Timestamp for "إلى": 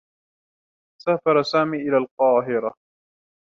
1.77-1.97